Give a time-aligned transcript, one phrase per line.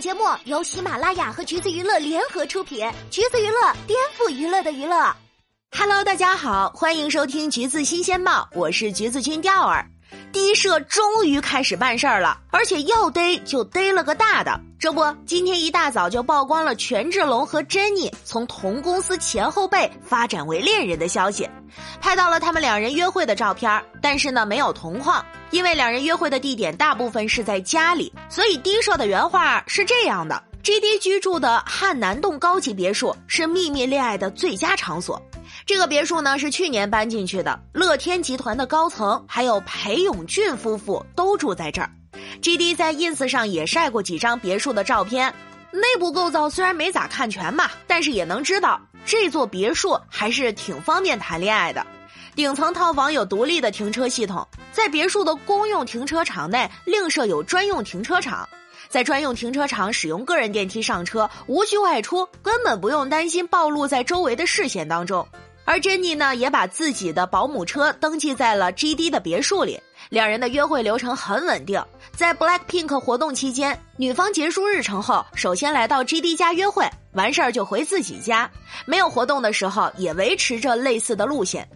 [0.00, 5.14] 节目由喜马拉雅和橘子娱乐联合出品，橘子娱乐颠覆娱乐的娱乐。
[5.76, 9.84] Hello，大家好，欢迎收听橘子新鲜报，我是橘子君钓儿。
[10.32, 14.60] 第一社终于开始办事儿了，而且要逮就逮了个大的。
[14.78, 21.48] 这不，今天一大早就曝光了权志龙和珍妮从同公司前后辈发展为恋人的消息，
[22.00, 35.20] 拍到了他们两人约会的照片，但是呢没有同框，因为两人约会的地点大部分是在家里，所以第一社的原话是这样的：G D 居住的汉南洞高级别墅是秘密恋爱的最佳场所。
[35.68, 41.90] 这个别墅呢是去年搬进去的，乐天集团的高层还有裴勇俊夫妇都住在这儿。
[42.40, 45.30] G D 在 ins 上也晒过几张别墅的照片，
[45.70, 51.86] 内部构造虽然没咋看全嘛，但是也能知道这座别墅还是挺方便谈恋爱的。
[52.34, 58.48] 顶层套房有独立的停车系统，在别墅的公用停车场内另设有专用停车场，
[58.88, 65.28] 在专用停车场使用个人电梯上车，无需外出，根本不用担心暴露在周围的视线当中。
[65.68, 69.78] 而珍妮呢，也把自己的保姆车登记在了 G D 的别墅里。
[70.08, 71.78] 两人的约会流程很稳定，
[72.16, 78.50] 在 Black Pink 活动期间，女方结束日程后，首先来到 G D 家约会，完事儿就回自己家。
[78.86, 81.68] 没有活动的时候，也维持着类似的路线。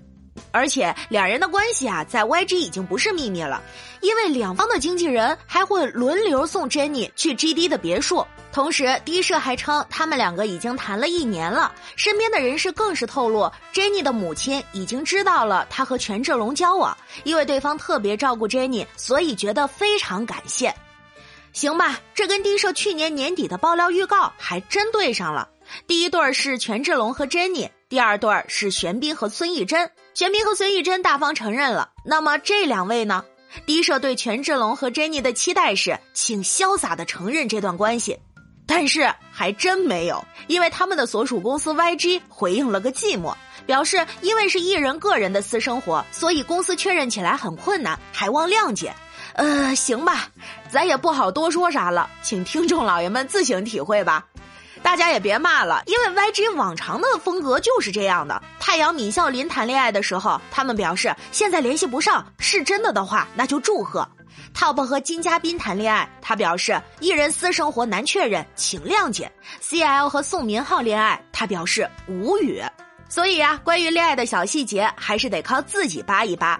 [0.52, 3.62] 而且两人的关系啊，在 YG 已经不是秘密了，
[4.00, 8.24] 因为两方的经纪人还会轮流送 Jenny 去 GD 的别墅。
[8.52, 11.74] 同时，，D 社还称他们两个已经谈了一年了。
[11.96, 20.74] 身边的人士更是透露，Jenny 的母亲已经知道了他和权志龙交往，因为对方特别照顾 Jenny，所以觉得非常感谢。
[21.54, 25.48] 行吧，这跟 D 社去年年底的爆料预告还真对上了。
[25.86, 29.90] 第一对是权志龙和 Jenny，第二对是玄彬和孙艺珍。
[30.14, 33.22] 玄彬和孙艺珍大方承认了，那么这两位呢？
[33.66, 38.18] 第一社对权志龙和 Jenny 的期待是，请潇洒的承认这段关系，
[38.66, 43.34] 但是还真没有，因为他们的所属公司 YG 回应了个寂寞，
[43.66, 48.90] 表示因为是艺人个人的私生活，所以公司确认起来很困难，还望谅解。
[49.34, 50.30] 呃，行吧，
[50.70, 54.26] 咱也不好多说啥了，请听众老爷们自行体会吧。
[54.82, 58.42] 大家也别骂了，因为 YG 往常的风格就是这样的。
[58.58, 64.06] 太阳闵孝琳谈恋爱的时候，他们表示现在联系不上，是真的的话那就祝贺。
[64.54, 69.30] Top 和金嘉宾谈恋爱，他表示艺人私生活难确认，请谅解。
[69.62, 72.62] CL 和宋明浩恋爱，他表示无语。
[73.08, 76.58] 所以啊，关于恋爱的小细节，还是得靠自己扒一扒。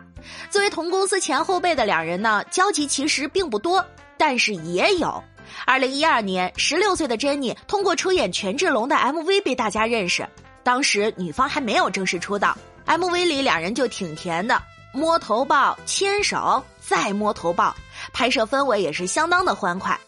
[0.49, 3.85] 作为同公司前后辈的两人呢，交集其实并不多，
[4.17, 5.23] 但是也有。
[5.65, 10.29] 二零一二年，十六岁的珍妮通过出演权志龙的 MV 被大家认识。
[10.63, 17.75] 当时女方还没有正式出道，MV 里两人就挺甜的，摸头抱、牵手，再摸头抱，
[18.13, 19.99] 拍摄氛围也是相当的欢快。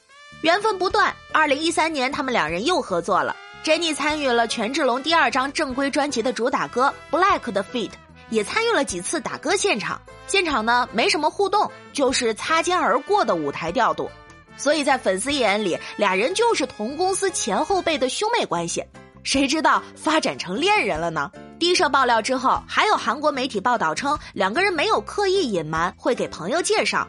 [0.43, 3.35] 缘分不断，二零一三年他们两人又合作了。
[3.63, 7.91] 珍妮参与了权志龙第二张正规专辑的主打歌《Black》的 feat，
[8.29, 9.99] 也参与了几次打歌现场。
[10.27, 14.11] 现场呢没什么互动，就是擦肩而过的舞台调度。
[14.57, 18.85] 所以在粉丝眼里，俩人就是同公司前后辈的兄妹关系，
[19.23, 21.31] 谁知道发展成恋人了呢？
[21.59, 27.07] 低社爆料之后，还有韩国媒体报道称，两个人没有刻意隐瞒，会给朋友介绍，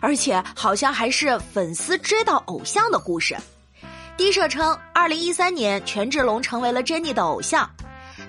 [0.00, 3.36] 而且好像还是粉丝追到偶像的故事。
[4.16, 7.68] 低社称，二零一三年权志龙成为了 Jennie 的偶像，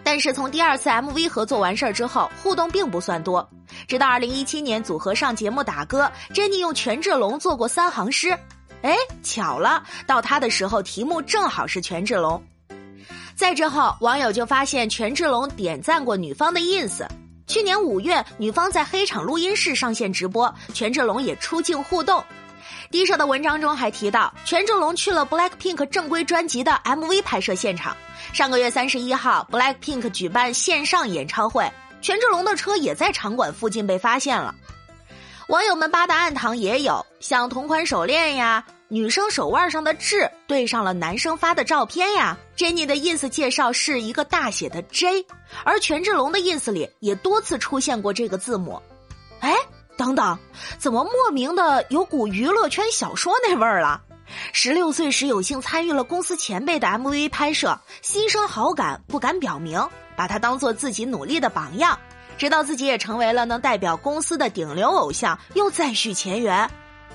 [0.04, 3.48] 但是从第二次 MV 合作完事儿之后，互动并不算多。
[3.88, 8.38] 直到二零一七年组合上节目打歌，Jennie 用权志龙做过三行诗。
[8.82, 12.42] 哎，巧了，到他的时候题目正好是权志龙。
[13.36, 17.06] 再之后，网友就发现权志龙点赞过女方的 ins。
[17.48, 22.24] 去年五月，女方在黑场录音室上线直播，权志龙也出镜互动。
[22.92, 27.96] 低社的文章中还提到，权志龙去了 Black Pink 正规专辑的 MV 拍摄现场。
[28.34, 34.54] 上个月三十一号，Black Pink 举办线上演唱会，权志龙的车也在场馆附近被发现了。
[35.50, 42.38] 网友们扒的暗堂也有，像同款手链呀，女生手腕上的痣对上了男生发的照片呀。
[42.56, 45.26] Jenny 的 ins 介绍是一个大写的 J，
[45.64, 48.80] 而权志龙的 ins 里也多次出现过这个字母。
[49.40, 49.56] 哎，
[49.98, 50.38] 等等，
[50.78, 54.00] 怎么莫名的有股娱乐圈小说那味儿了？
[54.54, 59.84] 十六岁时有幸参与了公司前辈的 MV 拍摄，心生好感不敢表明，
[60.16, 61.98] 把他当做自己努力的榜样。
[62.40, 66.68] 直到自己也成为了能代表公司的顶流偶像，又再续前缘。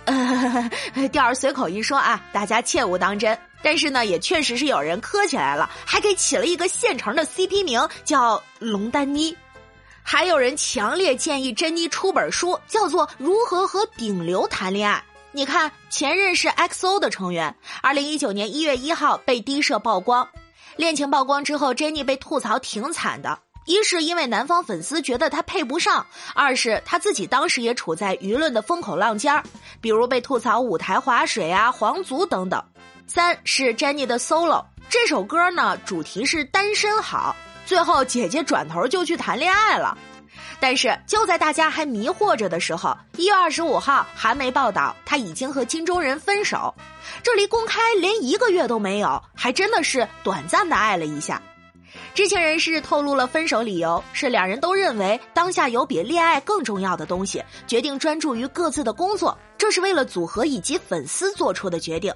[0.04, 0.70] 呃，
[1.10, 3.36] 调儿随口一说啊，大家切勿当真。
[3.62, 9.34] 但是呢，也确实是有人磕起来了，还给起了一个现成的 CP 名叫龙丹妮。
[10.02, 14.98] 还有人强烈建议珍妮出本书，叫做《如何和顶流谈恋爱》。
[15.32, 20.28] 你看，前任是 XO 的成员，二零一九年一月一号被低社曝光，
[20.76, 23.38] 恋情曝光之后珍妮被吐槽挺惨的。
[23.66, 29.42] 一是因为男方粉丝觉得他配不上，二是他自己当时也处在舆论的风口浪尖儿，
[29.80, 32.62] 比如被吐槽舞台划水啊、皇族等等。
[33.06, 37.34] 三是 Jennie 的 solo，这首歌呢主题是单身好，
[37.66, 39.96] 最后姐姐转头就去谈恋爱了。
[40.60, 46.74] 但是就在大家还迷惑着的时候，一月二十五号，韩媒报道他已经和金钟仁分手，
[47.22, 51.40] 这离公开连一个月都没有，还真的是短暂的爱了一下。
[52.14, 62.12] 知情人士透露了分手理由是两人都认为当下有比恋爱更重要的东西，决定专注于各自的工作，这是为了组合以及粉丝做出的决定。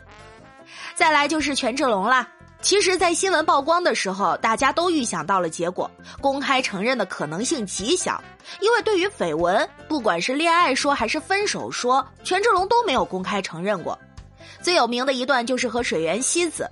[0.94, 2.28] 再来就是权志龙啦。
[2.60, 5.88] 其实，在新闻曝光的时候，大家都预想到了结果，
[6.20, 8.20] 公开承认的可能性极小，
[8.58, 13.96] 因为对于绯闻，不管是恋爱说还是分手说，权志龙都没有公开承认过。
[14.60, 16.68] 最有名的一段就是和水原希子。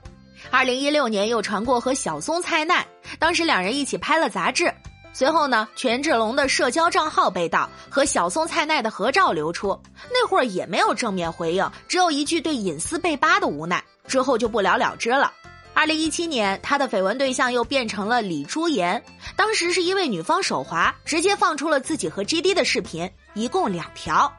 [0.51, 2.87] 二零一六年又传过和小松菜奈，
[3.19, 4.73] 当时两人一起拍了杂志。
[5.13, 9.79] 随后呢，权志龙的社交账号被盗，和小松菜奈的合照流出，
[10.11, 15.33] 那会儿也没有正面回应，只有一句对隐私被扒的无奈，之后就不了了之了。
[15.73, 19.03] 二零一七年，他的绯闻对象又变成了李朱妍，
[19.37, 24.31] 当时是因为女方手滑，直接放出了自己和 G D 的视频，一共两条。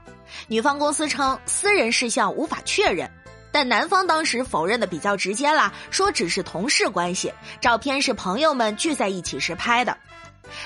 [0.47, 3.09] 女方公司称私人事项无法确认。
[3.57, 9.97] 但男方当时否认的比较直接啦，说只是同事关系，照片是朋友们聚在一起时拍的。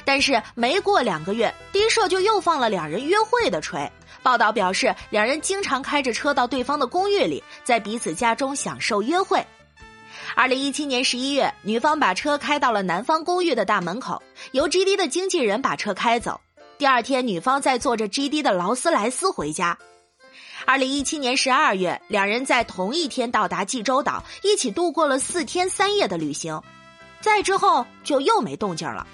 [0.04, 3.90] 但是没过两个月，低社就又放了两人约会的锤。
[4.22, 9.42] 报道表示，两人经常开着车到对方的公寓里，在彼此家中享受约会。
[10.36, 14.22] 二零一七年十一月，女方把车开到了男方公寓的大门口，
[14.52, 16.42] 由 G D 的经纪人把车开走。
[16.78, 19.78] 第二天，女方再坐着 G D 的劳斯莱斯回家。
[20.66, 26.62] 二零一七年十二月，两人在同一天到达济州岛，一起度过了四天三夜的旅行。
[27.20, 29.06] 再之后就又没动静了。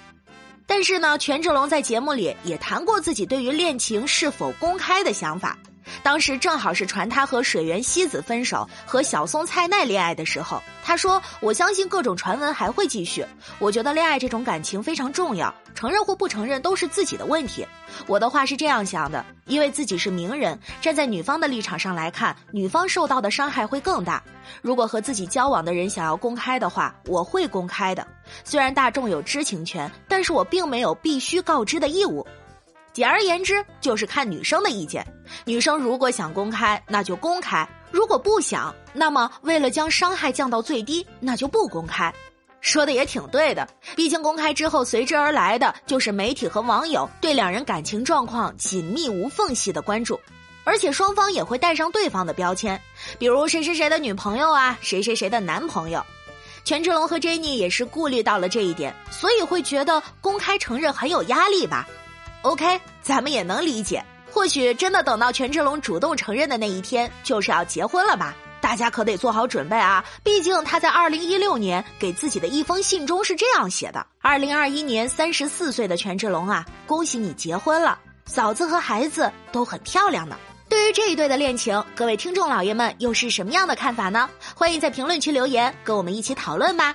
[0.66, 5.58] 但是呢，权志龙在节目里也谈过自己对于恋情是否公开的想法。
[6.02, 10.62] 当时正好是传他和水原希子分手、和小松菜奈恋爱的时候。
[10.84, 13.24] 他说：“我相信各种传闻还会继续。
[13.58, 17.66] 我觉得恋爱这种感情非常重要，承认或不承认都是自己的问题。
[18.06, 24.22] 我的话是这样想的，因为自己是名人，站在女方的立场上来看，女方受到的伤害会更大。
[24.62, 28.06] 如果和自己交往的人想要公开的话，我会公开的。
[28.42, 32.26] 虽然大众有知情权，但是我并没有必须告知的义务。
[32.98, 35.06] 简而言之，就是看女生的意见。
[35.44, 42.12] 女生如果想公开，那就公开。”如果不想，那么为了将伤害降到最低，那就不公开。
[42.60, 50.18] 说的也挺对的，毕竟公开之后随之而来的就是媒体和网友对两人感情状况紧密无缝隙的关注，
[50.64, 52.82] 而且双方也会带上对方的标签，
[53.16, 56.04] 比如谁谁谁的女朋友啊，谁谁谁的男朋友。
[56.64, 61.88] 权志龙和 Jennie 也是顾虑到了这一点，所以会觉得公开承认很有压力吧
[62.48, 64.02] ？OK，咱们也能理解。
[64.32, 68.34] 或许真的等到权志龙主动承认的那一天，就是要结婚了吧？
[68.58, 70.02] 大家可得做好准备啊！
[70.24, 80.36] 毕竟他在二零一六年给自己的一封信中是这样写的：“二零二一年三十四岁的权志龙啊，恭喜你结婚了，嫂子和孩子都很漂亮呢。”
[80.70, 84.28] 对于这一对的恋情，各位听众老爷们又是什么样的看法呢？
[84.54, 86.94] 欢迎在评论区留言，跟我们一起讨论吧。